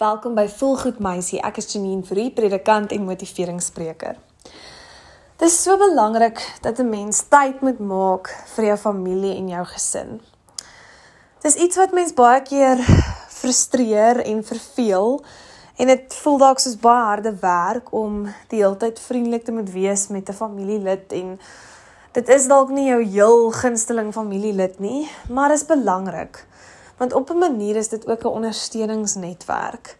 [0.00, 1.42] Welkom by Volgoed Meisie.
[1.44, 4.14] Ek is Janine Fourie, predikant en motiveringsspreker.
[5.36, 9.64] Dit is so belangrik dat 'n mens tyd moet maak vir jou familie en jou
[9.64, 10.20] gesin.
[11.42, 12.80] Dit is iets wat mens baie keer
[13.40, 15.20] frustreer en verveel
[15.76, 19.70] en dit voel dalk soos baie harde werk om die hele tyd vriendelik te moet
[19.70, 21.38] wees met 'n familielid en
[22.12, 26.46] dit is dalk nie jou heel gunsteling familielid nie, maar is belangrik
[27.00, 29.98] want op 'n manier is dit ook 'n ondersteuningsnetwerk.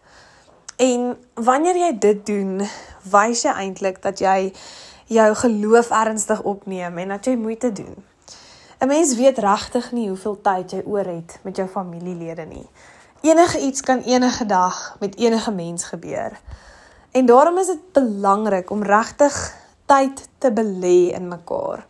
[0.75, 2.61] En wanneer jy dit doen,
[3.01, 4.53] wys jy eintlik dat jy
[5.05, 7.95] jou geloof ernstig opneem en dat jy moeite doen.
[8.79, 12.69] 'n Mens weet regtig nie hoeveel tyd jy oor het met jou familielede nie.
[13.21, 16.39] Enige iets kan enige dag met enige mens gebeur.
[17.11, 19.55] En daarom is dit belangrik om regtig
[19.85, 21.85] tyd te belê in mekaar.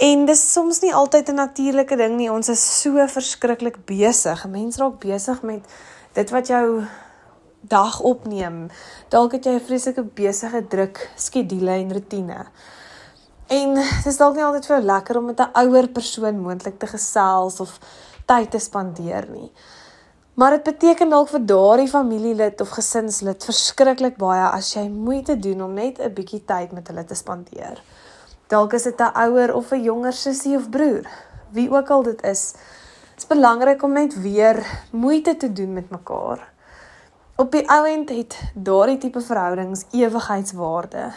[0.00, 2.30] En dis soms nie altyd 'n natuurlike ding nie.
[2.32, 4.46] Ons is so verskriklik besig.
[4.48, 5.60] Mense raak besig met
[6.12, 6.84] dit wat jou
[7.60, 8.70] dag opneem.
[9.08, 12.46] Dalk het jy 'n vreeslike besige druk skedule en rotine.
[13.46, 16.86] En dis dalk nie altyd vir jou lekker om met 'n ouer persoon moontlik te
[16.86, 17.78] gesels of
[18.26, 19.52] tyd te spandeer nie.
[20.34, 25.62] Maar dit beteken dalk vir daardie familielid of gesinslid verskriklik baie as jy moeite doen
[25.62, 27.82] om net 'n bietjie tyd met hulle te spandeer.
[28.50, 31.06] Dalk is dit 'n ouer of 'n jonger sussie of broer.
[31.50, 32.54] Wie ook al dit is,
[33.16, 36.52] is belangrik om net weer moeite te doen met mekaar.
[37.36, 41.12] Op die ouend het daardie tipe verhoudings ewigheidswaarde.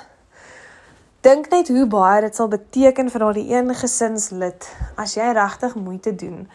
[1.21, 6.15] Dink net hoe baie dit sal beteken vir daardie een gesinslid as jy regtig moeite
[6.15, 6.49] doen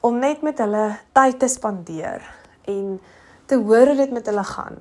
[0.00, 2.22] om net met hulle tyd te spandeer
[2.64, 3.00] en
[3.46, 4.76] te hoor hoe dit met hulle gaan.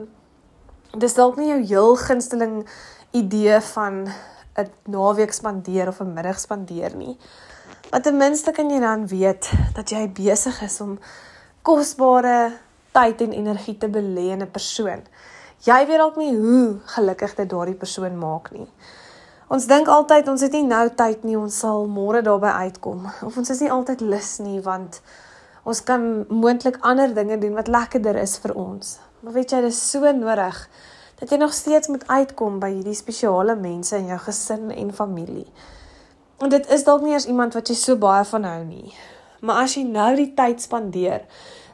[0.97, 2.67] Dis dalk nie jou heel gunsteling
[3.11, 4.07] idee van
[4.57, 7.17] 'n naweek spandeer of 'n middag spandeer nie.
[7.91, 10.99] Maar ten minste kan jy dan weet dat jy besig is om
[11.61, 12.57] kosbare
[12.91, 15.01] tyd en energie te belê in 'n persoon.
[15.65, 18.67] Jy weet dalk nie hoe gelukkig dit daardie persoon maak nie.
[19.47, 23.05] Ons dink altyd ons het nie nou tyd nie, ons sal môre daarby uitkom.
[23.27, 25.01] Of ons is nie altyd lus nie want
[25.63, 28.99] ons kan moontlik ander dinge doen wat lekkerder is vir ons.
[29.19, 30.69] Maar weet jy, dit is so nodig
[31.19, 35.47] dat jy nog steeds moet uitkom by hierdie spesiale mense in jou gesin en familie.
[36.37, 38.93] En dit is dalk nie eers iemand wat jy so baie van hou nie.
[39.41, 41.25] Maar as jy nou die tyd spandeer,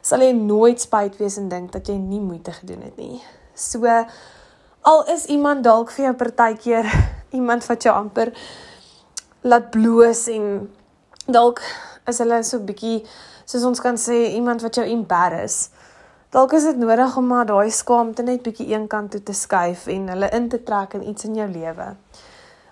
[0.04, 3.20] sal jy nooit spyt wees en dink dat jy nie moeite gedoen het nie.
[3.54, 3.84] So
[4.84, 6.88] al is iemand dalk vir jou partykeer
[7.38, 8.32] iemand wat jou amper
[9.44, 10.68] laat bloos en
[11.28, 11.60] dalk
[12.08, 13.02] is hulle so bietjie
[13.44, 15.68] soos ons kan sê iemand wat jou embarrass.
[16.34, 20.08] Dalk is dit nodig om maar daai skaamte net bietjie eenkant toe te skuif en
[20.10, 21.84] hulle in te trek in iets in jou lewe.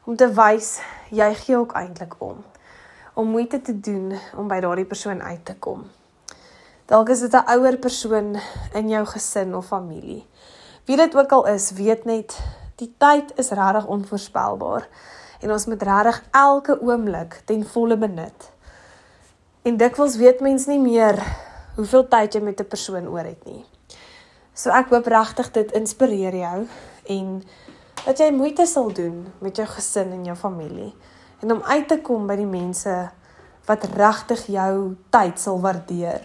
[0.02, 0.70] Om te wys
[1.14, 2.40] jy gee ook eintlik om.
[3.14, 5.84] Om moeite te doen om by daardie persoon uit te kom.
[6.90, 8.34] Dalk is dit 'n ouer persoon
[8.74, 10.26] in jou gesin of familie.
[10.86, 12.34] Wie dit ook al is, weet net
[12.76, 14.88] die tyd is regtig onvoorspelbaar
[15.40, 18.50] en ons moet regtig elke oomblik ten volle benut.
[19.62, 21.22] En dikwels weet mens nie meer
[21.76, 23.64] hoeveel tyd jy met 'n persoon oor het nie.
[24.54, 26.66] So ek hoop regtig dit inspireer jou
[27.08, 27.42] en
[28.04, 30.94] dat jy moeite sal doen met jou gesin en jou familie
[31.40, 33.10] en om uit te kom by die mense
[33.66, 36.20] wat regtig jou tyd sal waardeer.